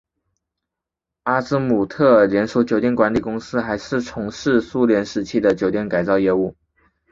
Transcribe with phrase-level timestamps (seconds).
[1.25, 6.55] 阿兹姆特连锁酒店管理公司还从事苏联时期的酒店改造业务。